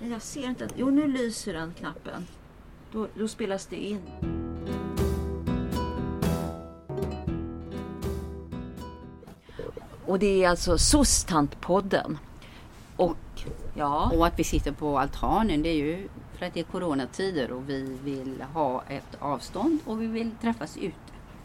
[0.00, 0.68] Jag ser inte.
[0.76, 2.26] Jo, nu lyser den knappen.
[2.92, 4.00] Då, då spelas det in.
[10.06, 12.18] Och det är alltså SOS-tantpodden.
[12.96, 13.16] Och
[13.74, 16.08] ja, Och att vi sitter på altanen det är ju
[16.38, 20.76] för att det är coronatider och vi vill ha ett avstånd och vi vill träffas
[20.76, 20.96] ute.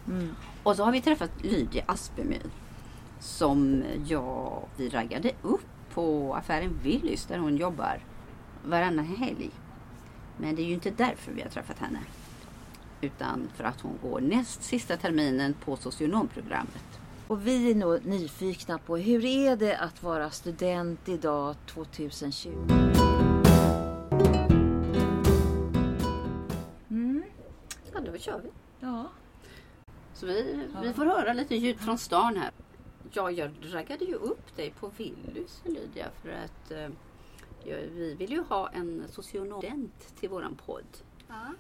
[0.08, 2.42] mm, Och så har vi träffat Lydia Aspemyr
[3.20, 8.00] som jag, vi raggade upp på affären Willys där hon jobbar
[8.66, 9.50] varannan helg.
[10.38, 12.00] Men det är ju inte därför vi har träffat henne.
[13.02, 16.84] Utan för att hon går näst sista terminen på socionomprogrammet.
[17.28, 22.50] och vi är nog nyfikna på hur är det att vara student idag 2020?
[26.90, 27.24] Mm,
[27.94, 28.50] Ja, då kör vi.
[28.80, 29.08] ja.
[30.14, 32.52] Så vi, vi får höra lite ljud från stan här.
[33.12, 36.90] Ja, jag raggade ju upp dig på Willys Lydia för att eh,
[37.66, 40.98] vi vill ju ha en socionomstudent till våran podd.
[41.28, 41.54] Ja.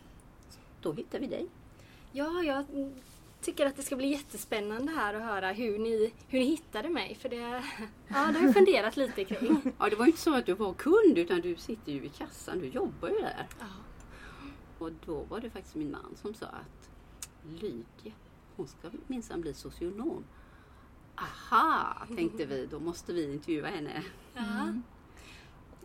[0.81, 1.47] Då hittar vi dig.
[2.11, 2.65] ja, jag
[3.41, 7.15] tycker att det ska bli jättespännande här att höra hur ni, hur ni hittade mig.
[7.15, 7.63] För det, ja,
[8.07, 9.61] det har jag funderat lite kring.
[9.79, 12.09] Ja, det var ju inte så att du var kund utan du sitter ju i
[12.09, 13.47] kassan, du jobbar ju där.
[13.59, 13.65] Ja.
[14.79, 16.89] Och då var det faktiskt min man som sa att
[17.61, 18.13] Lydia,
[18.55, 20.23] hon ska minsann bli socionom.
[21.15, 24.03] Aha, tänkte vi, då måste vi intervjua henne.
[24.33, 24.73] Ja.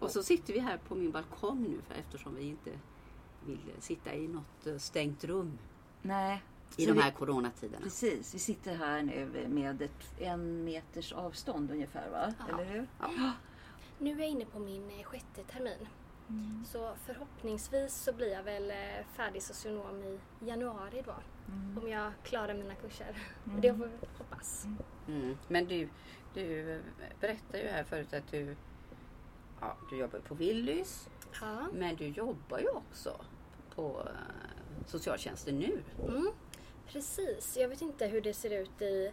[0.00, 2.70] Och så sitter vi här på min balkong nu för eftersom vi inte
[3.46, 5.58] vill sitta i något eh, stängt rum
[6.02, 6.42] Nej.
[6.76, 7.82] i så de vi- här coronatiderna.
[7.82, 12.34] Precis, vi sitter här nu med ett, en meters avstånd ungefär va?
[12.38, 12.54] Ja.
[12.54, 12.86] Eller hur?
[13.00, 13.32] Ja.
[13.98, 15.88] Nu är jag inne på min eh, sjätte termin.
[16.28, 16.64] Mm.
[16.66, 21.14] Så förhoppningsvis så blir jag väl eh, färdig socionom i januari då.
[21.52, 21.78] Mm.
[21.78, 23.22] Om jag klarar mina kurser.
[23.44, 24.66] Det får vi hoppas.
[25.08, 25.36] Mm.
[25.48, 25.88] Men du,
[26.34, 26.80] du
[27.20, 28.56] berättade ju här förut att du,
[29.60, 31.08] ja, du jobbar på Willys
[31.40, 31.68] Ja.
[31.72, 33.20] men du jobbar ju också
[33.74, 35.82] på eh, socialtjänsten nu.
[36.08, 36.32] Mm,
[36.86, 37.56] precis.
[37.56, 39.12] Jag vet inte hur det ser ut i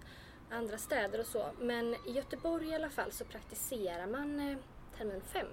[0.49, 1.45] andra städer och så.
[1.59, 4.57] Men i Göteborg i alla fall så praktiserar man eh,
[4.97, 5.47] termin fem.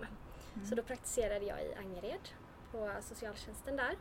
[0.68, 2.28] Så då praktiserade jag i Angered
[2.72, 3.96] på socialtjänsten där.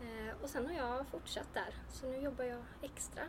[0.00, 1.74] Eh, och sen har jag fortsatt där.
[1.90, 3.22] Så nu jobbar jag extra.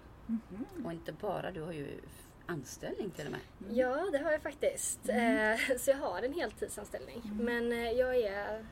[0.86, 2.02] Och inte bara, du har ju
[2.46, 3.42] anställning till och med.
[3.78, 5.10] Ja, det har jag faktiskt.
[5.10, 7.22] Eh, så jag har en heltidsanställning.
[7.42, 8.66] Men eh, jag är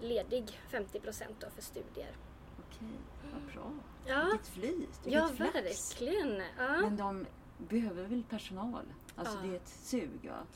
[0.00, 2.10] ledig 50 procent för studier.
[2.58, 2.88] Okej,
[3.32, 3.72] vad bra.
[4.06, 5.54] Ja, Vilket flyt, vilket ja flax.
[5.54, 6.42] verkligen.
[6.58, 6.76] Ja.
[6.80, 7.26] Men de
[7.58, 8.84] behöver väl personal?
[9.16, 9.42] Alltså Ja.
[9.48, 10.46] det är ett sug va?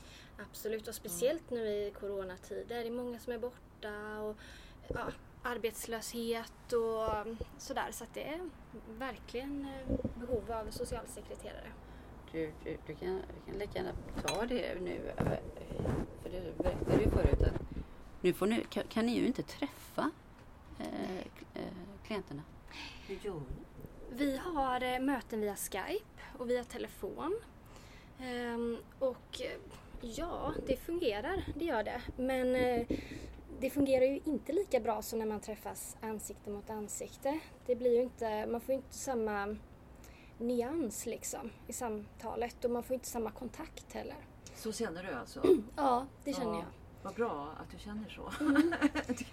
[0.50, 2.64] Absolut, och speciellt nu i coronatider.
[2.82, 4.36] Det är många som är borta och
[4.88, 5.06] ja,
[5.42, 7.88] arbetslöshet och mm, sådär.
[7.92, 8.40] Så att det är
[8.98, 11.68] verkligen eh, behov av socialsekreterare.
[12.32, 13.92] Du, du, du, kan, du kan lika gärna
[14.26, 15.00] ta det nu.
[16.22, 17.60] För du berättade ju förut att
[18.20, 20.10] nu får ni, kan, kan ni ju inte träffa
[20.78, 21.18] eh,
[21.54, 21.62] eh,
[22.06, 22.42] klienterna.
[23.06, 23.40] Hur gör ni?
[24.10, 27.40] Vi har eh, möten via Skype och via telefon.
[28.20, 29.60] Ehm, och eh,
[30.00, 32.02] ja, det fungerar, det gör det.
[32.16, 32.86] Men eh,
[33.60, 37.38] det fungerar ju inte lika bra som när man träffas ansikte mot ansikte.
[37.66, 39.56] Det blir ju inte, man får ju inte samma
[40.38, 44.16] nyans liksom i samtalet och man får inte samma kontakt heller.
[44.54, 45.42] Så känner du alltså?
[45.76, 46.64] Ja, det känner Ja, jag.
[47.02, 48.44] Vad bra att du känner så.
[48.44, 48.74] Mm.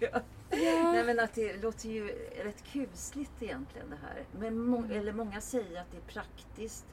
[0.00, 0.22] Jag.
[0.60, 2.06] Nej men att det låter ju
[2.44, 4.24] rätt kusligt egentligen det här.
[4.38, 6.86] Men må- eller många säger att det är praktiskt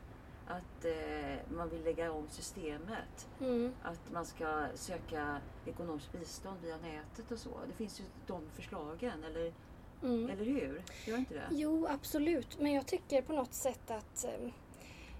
[0.48, 3.30] att eh, man vill lägga om systemet.
[3.40, 3.74] Mm.
[3.84, 7.50] Att man ska söka ekonomiskt bistånd via nätet och så.
[7.68, 9.54] Det finns ju de förslagen, eller,
[10.04, 10.30] Mm.
[10.30, 10.84] eller hur?
[11.06, 11.48] Gör inte det?
[11.52, 12.60] Jo, absolut.
[12.60, 14.52] Men jag tycker på något sätt att eh,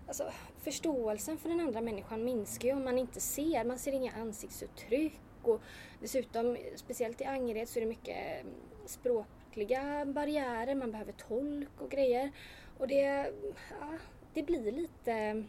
[0.08, 0.32] alltså,
[0.62, 3.64] förståelsen för den andra människan minskar ju om man inte ser.
[3.66, 5.20] Man ser inga ansiktsuttryck.
[5.44, 5.62] Och
[6.00, 8.48] dessutom, speciellt i Angered, så är det mycket eh,
[8.86, 10.76] språkliga barriärer.
[10.76, 12.32] Man behöver tolk och grejer.
[12.78, 13.32] Och det,
[13.80, 13.98] ja,
[14.34, 15.44] det blir lite...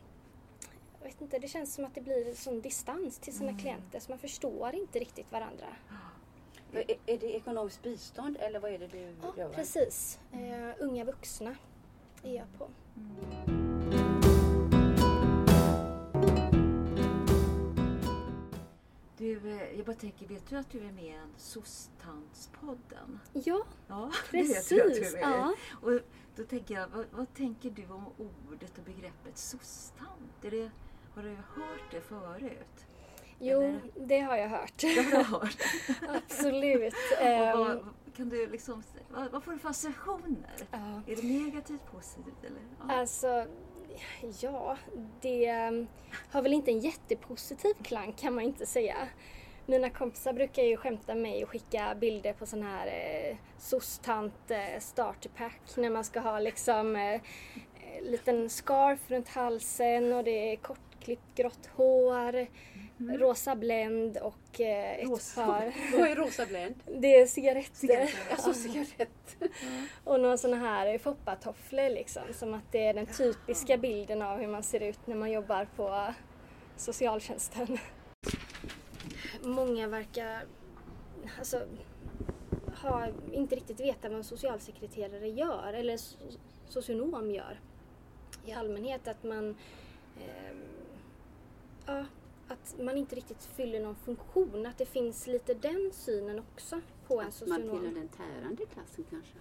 [1.00, 4.10] Jag vet inte, det känns som att det blir sån distans till sina klienter så
[4.10, 5.66] man förstår inte riktigt varandra.
[6.72, 9.48] Är, är det ekonomiskt bistånd eller vad är det du Ja, gör?
[9.52, 10.18] precis.
[10.32, 11.56] Eh, unga vuxna
[12.22, 12.68] är jag på.
[19.18, 23.18] Du, eh, jag bara tänker, vet du att du är med i en SOS-tantspodden?
[23.32, 25.12] Ja, Ja, det vet jag att precis.
[25.12, 25.22] du är.
[25.30, 25.54] Ja.
[25.82, 26.00] Och
[26.36, 28.04] då tänker jag, vad, vad tänker du om
[28.48, 30.44] ordet och begreppet SOS-tant?
[30.44, 30.70] Är det,
[31.14, 32.86] har du hört det förut?
[33.44, 33.80] Jo, Eller?
[34.06, 34.72] det har jag hört.
[34.76, 35.56] Det har du hört.
[36.24, 36.94] Absolut.
[37.20, 37.84] och Ehm, vad,
[38.16, 40.50] kan du liksom, vad, vad får du för associationer?
[40.70, 41.02] ja.
[41.06, 42.60] Är det negativt, positivt eller?
[42.88, 42.94] Ja.
[42.94, 43.46] Alltså,
[44.40, 44.76] ja,
[45.20, 45.86] det ehm,
[46.30, 48.96] har väl inte en jättepositiv klang kan man inte säga.
[49.66, 54.80] Mina kompisar brukar ju skämta mig och skicka bilder på sån här eh, soc-tant eh,
[54.80, 57.20] starterpack när man ska ha liksom eh,
[58.02, 62.46] liten scarf runt halsen och det är kortklippt grått hår,
[63.02, 63.18] Mm.
[63.18, 65.46] rosa bländ och eh, ett Rosa.
[65.46, 65.72] par...
[65.98, 66.74] Vad är rosa Blend?
[67.00, 67.74] Det är cigaretter.
[67.76, 69.36] Cigaretter, Alltså cigarett.
[70.04, 72.22] Och några sådana här foppatofflor liksom.
[72.32, 75.68] Som att det är den typiska bilden av hur man ser ut när man jobbar
[75.76, 76.14] på
[76.76, 77.78] socialtjänsten.
[79.42, 80.44] Många verkar
[81.38, 81.62] alltså,
[82.82, 86.38] ha, inte riktigt veta vad en socialsekreterare gör eller so-
[86.68, 87.60] socionom gör.
[88.46, 89.56] I allmänhet att man
[90.20, 90.62] ehm,
[91.86, 92.04] ja,
[92.52, 94.66] att man inte riktigt fyller någon funktion.
[94.66, 97.78] Att det finns lite den synen också på en Att man socionom.
[97.80, 99.38] tillhör den tärande klassen kanske.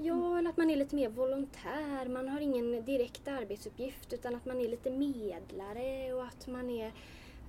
[0.00, 2.08] Ja, eller att man är lite mer volontär.
[2.08, 6.92] Man har ingen direkt arbetsuppgift utan att man är lite medlare och att man är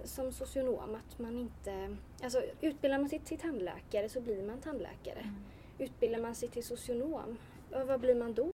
[0.04, 1.98] som socionom att man inte...
[2.24, 5.34] Alltså utbildar man sig till tandläkare så blir man tandläkare.
[5.80, 7.38] Utbildar man sig till socionom,
[7.88, 8.52] vad blir man då?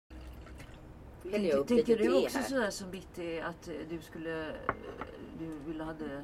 [1.32, 2.46] Häller jag upp Tänker lite du te också här.
[2.46, 4.46] sådär som Bitti att du skulle,
[5.40, 6.22] du ville hade,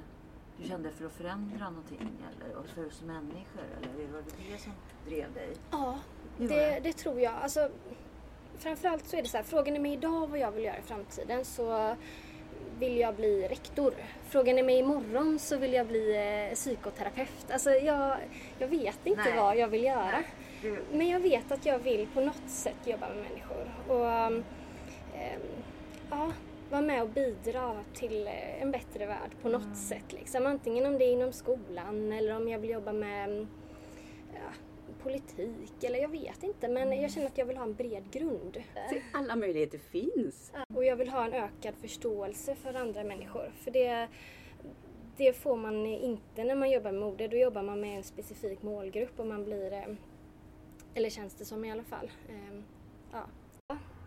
[0.57, 4.57] du kände för att förändra någonting eller och för oss människor eller var det det
[4.62, 4.71] som
[5.06, 5.50] drev dig?
[5.71, 6.00] Ja,
[6.38, 7.33] Det det, tror jag.
[7.33, 7.69] Alltså,
[8.57, 10.81] framförallt så är det så här, frågar ni mig idag vad jag vill göra i
[10.81, 11.95] framtiden så
[12.80, 13.94] vill jag bli rektor.
[14.30, 16.15] Frågar ni mig imorgon så vill jag bli
[16.50, 17.51] eh, psykoterapeut.
[17.51, 18.18] Alltså jag,
[18.60, 19.38] jag vet inte Nej.
[19.38, 20.12] vad jag vill göra.
[20.12, 20.27] Nej,
[20.62, 23.71] du, Men jag vet att jag vill på något sätt jobba med människor.
[23.88, 24.44] Och ehm,
[26.09, 26.31] ja,
[26.69, 29.75] vara med och bidra till eh, en bättre värld på något Mm.
[29.75, 30.13] sätt.
[30.13, 30.45] Liksom.
[30.45, 33.47] Antingen om det är inom skolan eller om jag vill jobba med mm,
[34.33, 34.49] ja,
[35.03, 36.67] politik eller jag vet inte.
[36.67, 37.01] Men Mm.
[37.01, 38.57] jag känner att jag vill ha en bred grund.
[39.13, 40.51] Alla möjligheter finns.
[40.75, 43.51] Och jag vill ha en ökad förståelse för andra människor.
[43.63, 44.07] För det,
[45.17, 47.27] det får man inte när man jobbar med mode.
[47.27, 49.87] Då jobbar man med en specifik målgrupp och man blir, eh,
[50.93, 52.11] eller känns det som i alla fall.
[52.29, 52.63] Ehm,
[53.11, 53.23] Ja,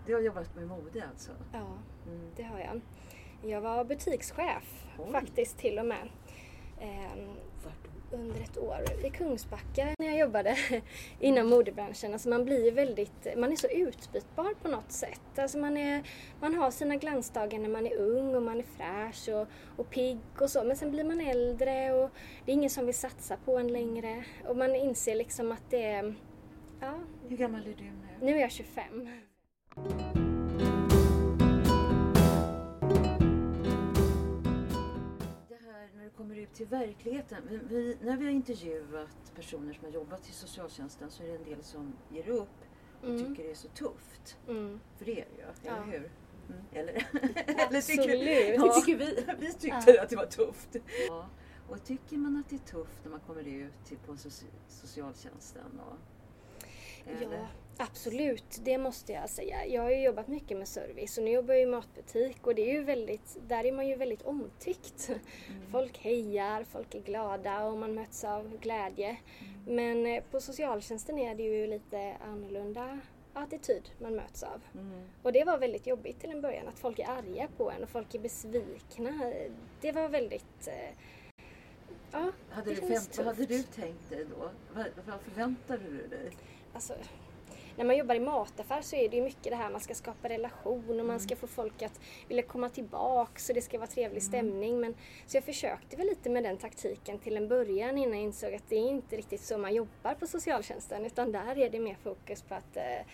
[0.07, 1.31] du har jobbat med mode alltså?
[1.53, 1.67] ja
[2.07, 2.31] Mm.
[2.37, 2.81] det har jag.
[3.51, 5.13] Jag var butikschef Oj.
[5.13, 6.09] faktiskt till och med.
[6.81, 7.29] Ehm,
[8.13, 10.57] under ett år i Kungsbacka när jag jobbade
[11.21, 12.13] inom modebranschen.
[12.13, 15.39] Alltså man blir väldigt, man är så utbytbar på något sätt.
[15.39, 16.03] Alltså man, är,
[16.41, 19.47] man har sina glansdagar när man är ung och man är fräsch och,
[19.81, 20.65] och pigg och så.
[20.65, 22.11] Men sen blir man äldre och
[22.45, 24.25] det är ingen som vill satsa på en längre.
[24.49, 26.15] Och man inser liksom att det är,
[26.81, 26.95] ja,
[27.29, 27.93] Hur gammal är du nu?
[28.21, 29.09] nu är jag 25.
[36.17, 37.43] Kommer ut till verkligheten.
[37.49, 41.35] Vi, vi, när vi har intervjuat personer som har jobbat i socialtjänsten så är det
[41.35, 42.49] en del som ger upp
[43.03, 43.19] och Mm.
[43.29, 44.37] tycker det är så tufft.
[44.49, 44.81] Mm.
[44.99, 45.83] För det är det ju, eller Ja.
[45.83, 46.11] hur?
[46.49, 46.61] Mm.
[46.73, 46.95] Eller?
[47.69, 48.55] Eller tycker-.
[48.67, 49.25] Ja, tycker vi.
[49.47, 50.77] vi tyckte att det var tufft.
[51.09, 51.27] Ja.
[51.69, 55.81] Och tycker man att det är tufft när man kommer ut till, på soci- socialtjänsten?
[55.81, 55.97] Och,
[57.11, 57.37] eller?
[57.39, 57.47] Ja,
[57.81, 58.61] absolut.
[58.65, 59.67] Det måste jag säga.
[59.67, 62.71] Jag har ju jobbat mycket med service och nu jobbar jag i matbutik och det
[62.71, 65.09] är ju väldigt, där är man ju väldigt omtyckt.
[65.09, 65.73] Mm.
[65.73, 69.09] Folk hejar, folk är glada och man möts av glädje.
[69.09, 69.75] Mm.
[69.77, 73.01] Men eh, på socialtjänsten är det ju lite annorlunda
[73.35, 74.61] attityd man möts av.
[74.75, 75.09] Mm.
[75.23, 77.89] Och det var väldigt jobbigt till en början, att folk är arga på en och
[77.89, 79.33] folk är besvikna.
[79.81, 80.69] Det var väldigt...
[80.69, 80.97] eh,
[82.13, 82.81] Ja, Hade, du
[83.17, 84.51] vad hade du tänkt dig då?
[84.75, 86.31] Vad, vad förväntade du dig?
[86.75, 86.95] alltså,
[87.77, 90.29] när man jobbar i mataffär så är det ju mycket det här man ska skapa
[90.29, 94.23] relation och man ska få folk att vilja komma tillbaks och det ska vara trevlig
[94.23, 94.81] stämning.
[94.81, 94.95] Men,
[95.27, 98.69] så jag försökte väl lite med den taktiken till en början innan jag insåg att
[98.69, 102.43] det är inte riktigt så man jobbar på socialtjänsten utan där är det mer fokus
[102.43, 103.07] på att eh,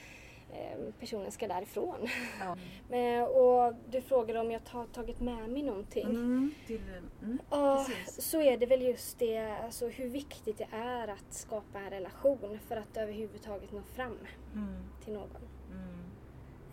[1.00, 2.08] personen ska därifrån.
[2.40, 2.56] Ja.
[2.96, 6.04] Eh, och du frågade om jag har tagit med mig någonting.
[6.04, 6.50] Mm.
[6.66, 6.80] Till,
[7.22, 7.38] mm.
[7.50, 11.90] Ja, så är det väl just det, alltså hur viktigt det är att skapa en
[11.90, 14.18] relation för att överhuvudtaget nå fram
[14.54, 14.74] Mm.
[15.04, 15.28] till någon.
[15.72, 16.06] Mm.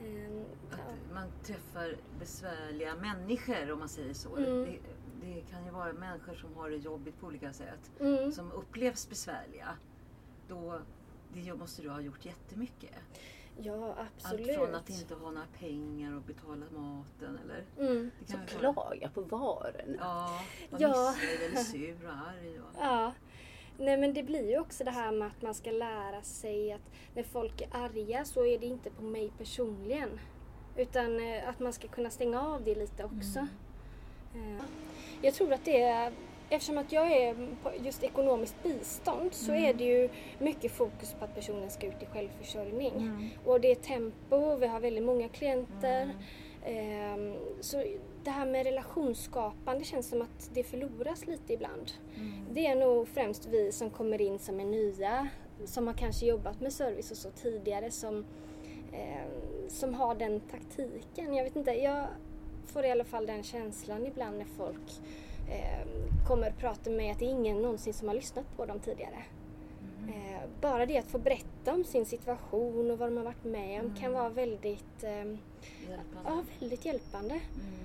[0.02, 0.78] Ehm, ja.
[0.78, 4.36] Att man träffar besvärliga människor om man säger så.
[4.36, 4.64] Mm.
[4.64, 4.78] Det,
[5.22, 7.92] det kan ju vara människor som har det jobbigt på olika sätt.
[8.00, 8.32] Mm.
[8.32, 9.78] Som upplevs besvärliga.
[10.48, 10.80] Då
[11.34, 12.92] det måste du ha gjort jättemycket.
[13.62, 14.50] Ja, absolut.
[14.50, 17.66] Allt från att inte ha några pengar och betala maten eller...
[17.80, 18.12] Mm.
[18.28, 19.96] Vara- klaga på varorna.
[20.00, 21.12] Ja, vara Ja.
[21.18, 22.60] missnöjd eller sur och arg.
[22.60, 23.14] Och, Ja.
[23.78, 26.92] Nej men det blir ju också det här med att man ska lära sig att
[27.16, 30.20] när folk är arga så är det inte på mig personligen.
[30.78, 33.40] Utan eh, att man ska kunna stänga av det lite också.
[34.36, 34.64] Eh,
[35.22, 36.14] Jag tror att det är,
[36.56, 37.36] eftersom att jag är
[37.84, 42.06] just ekonomiskt bistånd så är det ju mycket fokus på att personen ska ut i
[42.06, 42.92] självförsörjning.
[42.98, 43.30] Mm.
[43.46, 46.10] Och det är tempo, vi har väldigt många klienter.
[46.66, 47.84] Ehm, så
[48.24, 51.92] det här med relationsskapande känns som att det förloras lite ibland.
[52.16, 52.32] Mm.
[52.52, 55.28] Det är nog främst vi som kommer in som är nya,
[55.66, 58.26] som har kanske jobbat med service och så tidigare som,
[58.92, 59.28] eh,
[59.68, 61.34] som har den taktiken.
[61.34, 62.08] Jag vet inte, jag
[62.66, 65.33] får i alla fall den känslan ibland när folk eh,
[66.28, 68.80] kommer och pratar med mig att det är ingen någonsin som har lyssnat på dem
[68.80, 69.24] tidigare.
[70.08, 73.82] Eh, bara det att få berätta om sin situation och vad de har varit med
[73.82, 76.24] om kan vara väldigt, eh, Hjälpande.
[76.26, 77.34] ja, väldigt hjälpande.
[77.34, 77.84] Mm.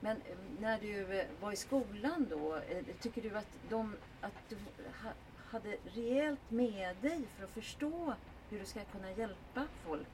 [0.00, 4.32] Men eh, när du eh, var i skolan då, eh, tycker du att, de, att
[4.48, 4.56] du
[5.02, 8.14] ha, hade rejält med dig för att förstå
[8.50, 10.08] hur du ska kunna hjälpa folk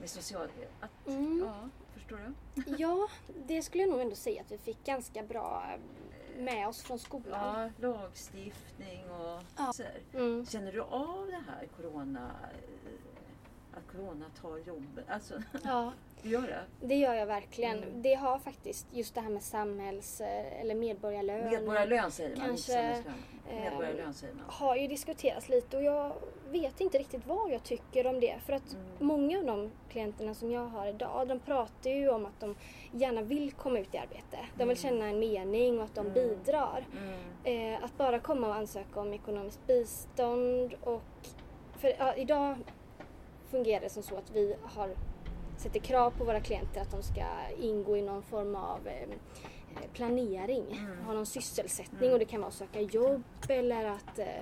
[0.00, 0.48] med social...
[0.80, 1.42] Att, Mm.
[1.46, 2.16] Ja, förstår
[2.54, 2.62] du?
[2.78, 3.08] Ja,
[3.46, 6.98] det skulle jag nog ändå säga att vi fick ganska bra eh, med oss från
[6.98, 7.70] skolan.
[7.80, 9.72] Ja, lagstiftning och Ja.
[9.74, 9.82] så.
[10.14, 10.46] Mm.
[10.46, 15.04] Känner du av det här corona, eh, att corona tar jobbet?
[15.10, 15.92] Alltså, Ja,
[16.26, 16.86] du gör det?
[16.86, 17.76] det gör jag verkligen.
[17.82, 18.02] Mm.
[18.02, 20.20] Det har faktiskt just det här med samhälls
[20.60, 21.50] eller medborgarlön.
[21.50, 22.96] Medborgarlön säger man, Kanske, eh,
[23.64, 24.44] Medborgarlön säger man.
[24.48, 26.12] har ju diskuterats lite och jag
[26.50, 28.36] vet inte riktigt vad jag tycker om det.
[28.46, 28.86] För att Mm.
[28.98, 32.56] många av de klienterna som jag har idag, de pratar ju om att de
[32.92, 34.38] gärna vill komma ut i arbete.
[34.58, 36.14] De vill känna en mening och att de Mm.
[36.14, 36.84] bidrar.
[37.44, 37.74] Mm.
[37.74, 41.02] Eh, att bara komma och ansöka om ekonomiskt bistånd och...
[41.78, 42.56] För ja, idag
[43.50, 44.90] fungerar det som så att vi har,
[45.56, 47.24] sätter krav på våra klienter att de ska
[47.58, 49.08] ingå i någon form av eh,
[49.92, 51.04] planering, Mm.
[51.04, 52.12] ha någon sysselsättning Mm.
[52.12, 54.40] och det kan vara att söka jobb eller att eh,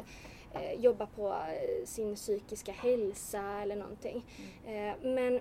[0.53, 4.25] eh, jobba på eh, sin psykiska hälsa eller någonting.
[4.67, 4.89] Mm.
[4.89, 5.41] Eh, men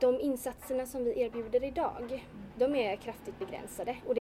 [0.00, 2.24] de insatserna som vi erbjuder idag,
[2.58, 3.96] de är kraftigt begränsade.
[4.06, 4.20] Och det,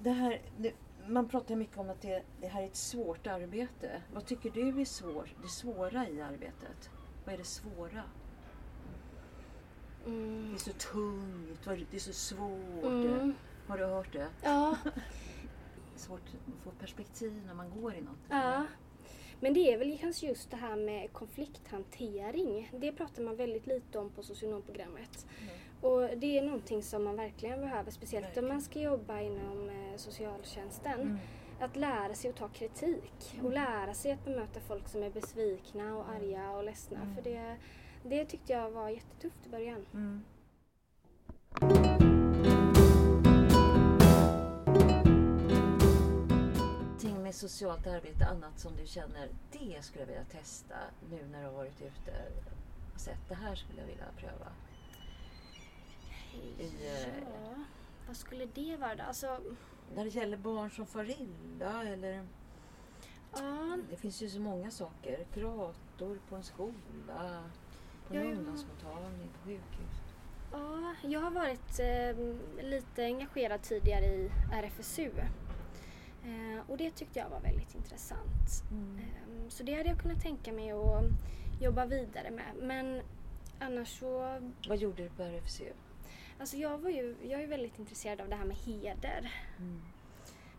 [0.00, 0.72] Det här, det,
[1.08, 4.02] man pratar mycket om att det, det här är ett svårt arbete.
[4.14, 6.90] Vad tycker du är svår, det svåra i arbetet?
[7.24, 8.02] Vad är det svåra?
[10.06, 12.84] Mm, Det är så tungt, det är så svårt.
[12.84, 13.34] mm,
[13.66, 14.28] Har du hört det?
[14.42, 14.76] ja,
[15.96, 18.18] Svårt att få perspektiv när man går i något.
[18.30, 18.64] Ja.
[19.40, 22.70] Men det är väl kanske just det här med konflikthantering.
[22.80, 25.26] Det pratar man väldigt lite om på socionomprogrammet.
[25.40, 25.54] Mm.
[25.80, 28.44] Och det är någonting som man verkligen behöver, speciellt Verkligen.
[28.44, 31.00] om man ska jobba inom eh, socialtjänsten.
[31.00, 31.18] Mm.
[31.60, 35.96] Att lära sig att ta kritik och lära sig att bemöta folk som är besvikna
[35.96, 37.00] och arga och ledsna.
[37.00, 37.14] Mm.
[37.14, 37.56] För det,
[38.02, 39.86] det tyckte jag var jättetufft i början.
[39.94, 40.24] Mm.
[46.98, 50.76] Ting med socialt arbete, annat som du känner, det skulle jag vilja testa
[51.10, 52.32] nu när du har varit ute
[52.94, 53.28] och sett.
[53.28, 54.52] Det här skulle jag vilja pröva.
[56.58, 56.72] I,
[57.20, 57.64] Ja,
[58.06, 59.02] vad skulle det vara då?
[59.02, 59.40] Alltså,
[59.94, 62.26] När det gäller barn som far illa eller
[63.32, 65.26] ja, det finns ju så många saker.
[65.32, 67.44] Kurator på en skola,
[68.10, 68.36] på en Ja, ja.
[68.36, 70.00] ungdomsmottagning, på sjukhus.
[70.52, 75.10] Ja, jag har varit eh, lite engagerad tidigare i RFSU.
[76.24, 78.64] Eh, och det tyckte jag var väldigt intressant.
[78.72, 81.04] Eh, så det hade jag kunnat tänka mig att
[81.60, 82.52] jobba vidare med.
[82.62, 83.02] Men
[83.58, 84.40] annars så...
[84.68, 85.72] Vad gjorde du på RFSU?
[86.40, 89.80] Alltså jag, var ju, jag är väldigt intresserad av det här med heder Mm.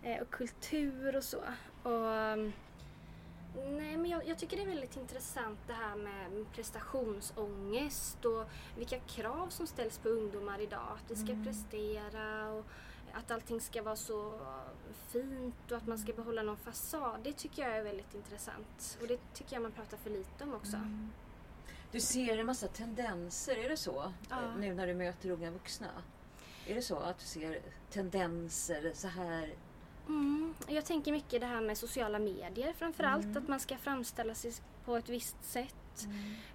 [0.03, 1.39] eh, och kultur och så.
[1.83, 2.53] Och, mm,
[3.55, 8.45] nej, men jag, jag tycker det är väldigt intressant det här med prestationsångest och
[8.77, 10.87] vilka krav som ställs på ungdomar idag.
[11.05, 11.45] Att vi ska Mm.
[11.45, 12.65] prestera och
[13.13, 14.39] att allting ska vara så
[15.07, 17.19] fint och att man ska behålla någon fasad.
[17.23, 18.97] Det tycker jag är väldigt intressant.
[19.01, 20.75] Och det tycker jag man pratar för lite om också.
[20.75, 21.09] Mm.
[21.91, 24.13] Du ser en massa tendenser, är det så?
[24.29, 24.55] Ja.
[24.57, 25.87] Nu när du möter unga vuxna.
[26.67, 29.53] Är det så att du ser tendenser så här?
[30.07, 30.53] Mm.
[30.67, 33.25] Jag tänker mycket det här med sociala medier framförallt.
[33.25, 33.37] Mm.
[33.37, 34.53] Att man ska framställa sig
[34.85, 35.75] på ett visst sätt.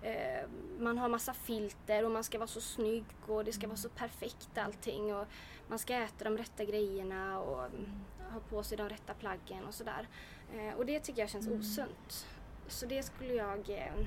[0.02, 0.48] Eh,
[0.78, 3.88] man har massa filter och man ska vara så snygg och det ska vara så
[3.88, 5.14] perfekt allting.
[5.14, 5.26] Och
[5.68, 7.90] man ska äta de rätta grejerna och mm,
[8.32, 10.08] ha på sig de rätta plaggen och sådär.
[10.54, 11.60] Eh, och det tycker jag känns Mm.
[11.60, 12.26] osunt.
[12.68, 13.70] Så det skulle jag...
[13.70, 14.06] Eh,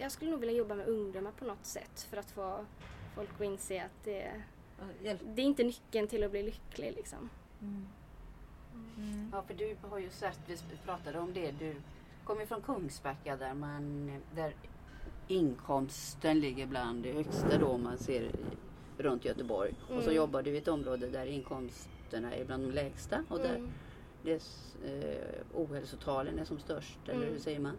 [0.00, 2.64] jag skulle nog vilja jobba med ungdomar på något sätt för att få
[3.14, 4.42] folk att inse att det,
[5.02, 7.30] det är inte nyckeln till att bli lycklig liksom.
[7.60, 7.88] Mm.
[9.32, 11.74] Ja, för du har ju sett, vi pratade om det, du
[12.24, 14.54] kommer från Kungsbacka där man, där
[15.28, 18.30] inkomsten ligger bland det högsta då man ser
[18.98, 19.74] runt Göteborg.
[19.82, 20.14] Och så Mm.
[20.14, 23.70] jobbar du i ett område där inkomsterna är bland de lägsta och där Mm.
[24.22, 27.28] dess, eh, ohälsotalen är som störst, eller Mm.
[27.32, 27.76] hur säger man?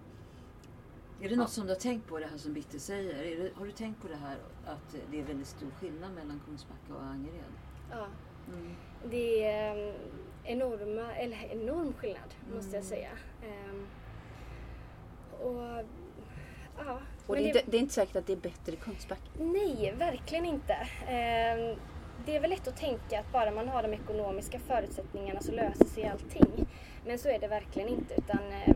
[1.21, 3.23] Är det något som du har tänkt på det här som Bitte säger?
[3.23, 6.41] Är det, har du tänkt på det här att det är väldigt stor skillnad mellan
[6.45, 7.51] Kungsbacka och Angered?
[7.91, 8.05] Ja.
[8.53, 8.75] Mm.
[9.09, 9.95] Det är eh,
[10.43, 12.89] enorma, eller enorm skillnad måste jag Mm.
[12.89, 13.09] säga.
[13.43, 13.87] Ehm,
[15.41, 15.85] och
[16.77, 16.99] ja.
[17.27, 19.21] Och det är, inte, det är inte säkert att det är bättre i Kungsbacka.
[19.39, 20.73] Nej, verkligen inte.
[21.01, 21.77] Eh,
[22.25, 25.85] det är väl lätt att tänka att bara man har de ekonomiska förutsättningarna så löser
[25.85, 26.67] sig allting.
[27.05, 28.75] Men så är det verkligen inte utan eh,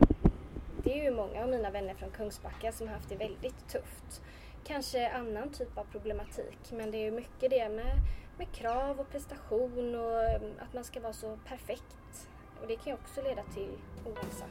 [0.84, 4.22] det är ju många av mina vänner från Kungsbacka som har haft det väldigt tufft.
[4.64, 7.96] Kanske annan typ av problematik men det är ju mycket det med,
[8.38, 12.28] med krav och prestation och mm, att man ska vara så perfekt.
[12.60, 14.44] Och det kan ju också leda till ohälsa.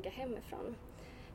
[0.00, 0.76] Yoga hemifrån.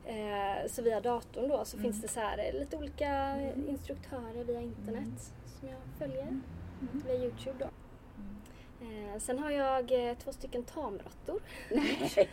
[0.06, 4.62] Eh, så via datorn då så finns det så här eh, lite olika instruktörer via
[4.62, 6.40] internet som jag följer
[7.06, 7.70] via Youtube då.
[8.86, 11.40] Eh, sen har jag eh, två stycken tamråttor.
[11.70, 12.28] Nej,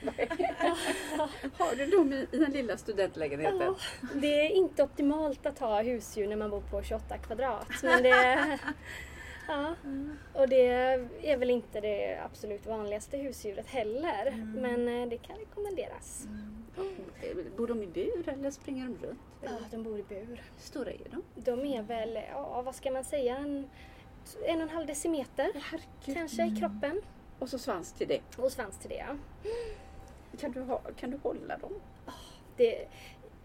[1.58, 3.60] Har du dem i, i den lilla studentlägenheten?
[3.60, 3.74] Ja,
[4.14, 7.68] det är inte optimalt att ha husdjur när man bor på 28 kvadrat.
[7.82, 8.58] Men det,
[9.48, 9.74] ja,
[10.34, 10.66] och det
[11.22, 14.46] är väl inte det absolut vanligaste husdjuret heller.
[14.54, 16.26] Men eh, det kan rekommenderas.
[16.76, 19.20] Eh, Bor de i bur eller springer de runt?
[19.42, 20.26] Ja, de bor i bur.
[20.26, 21.22] Hur stora är de?
[21.34, 23.70] De är väl, ja vad ska man säga, en,
[24.44, 25.50] en och en halv decimeter
[26.04, 27.00] kanske i kroppen.
[27.38, 28.20] Och så svans till det.
[28.38, 29.16] Och svans till det ja.
[30.40, 31.72] Kan du, ha, kan du hålla dem?
[32.56, 32.88] det.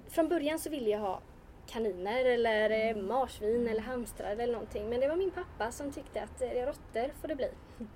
[0.09, 1.21] Från början så ville jag ha
[1.67, 4.89] kaniner eller eh, marsvin eller hamstrar eller någonting.
[4.89, 7.49] Men det var min pappa som tyckte att eh, råttor får det bli.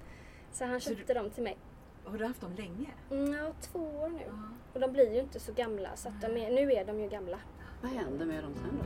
[0.52, 1.58] Så han Så du- köpte dem till mig.
[2.04, 2.90] Har du haft dem länge?
[3.12, 4.22] Mm, ja, två år nu.
[4.28, 4.34] Ja.
[4.74, 7.10] Och de blir ju inte så gamla så att de är, nu är de ju
[7.10, 7.40] gamla.
[7.82, 8.86] Vad händer med dem sen då?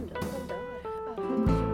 [0.00, 0.20] De dör.
[0.38, 1.56] De dör.
[1.56, 1.65] Ja.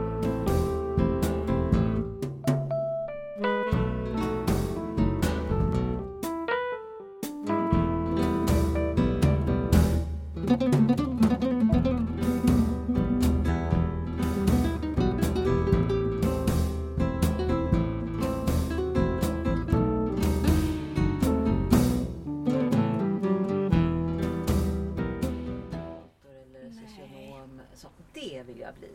[28.78, 28.90] Bli.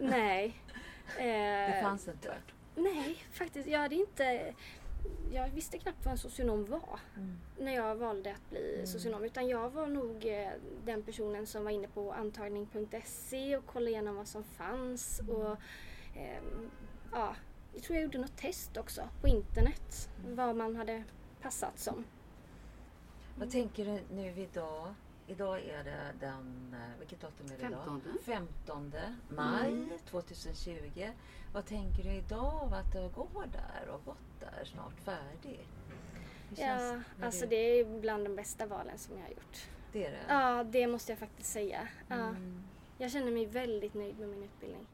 [0.00, 0.56] Nej.
[1.16, 2.34] Det Eh, fanns inte.
[2.76, 3.68] Nej, faktiskt.
[3.68, 4.54] Jag hade inte...
[5.32, 7.00] Jag visste knappt vad en socionom var
[7.58, 9.24] när jag valde att bli socionom.
[9.24, 10.48] Utan jag var nog eh,
[10.84, 15.20] den personen som var inne på antagning.se och kollade igenom vad som fanns.
[15.28, 15.56] Och,
[16.16, 16.70] ehm,
[17.12, 17.36] ja,
[17.74, 20.08] jag tror jag gjorde något test också på internet.
[20.28, 21.04] Vad man hade
[21.42, 22.04] passat som.
[23.38, 24.94] Vad tänker du nu idag?
[25.26, 27.84] Idag är det den, eh, vilket datum är det idag?
[27.84, 28.18] 15.
[28.24, 28.92] 15
[29.28, 31.08] maj 2020.
[31.52, 35.66] Vad tänker du idag av att du går där och gått där snart färdig?
[36.56, 39.66] Ja, alltså det är bland de bästa valen som jag har gjort.
[39.92, 40.24] det är det?
[40.28, 41.88] Ja, det måste jag faktiskt säga.
[42.08, 42.62] Ja, Mm.
[42.98, 44.86] jag känner mig väldigt nöjd med min utbildning.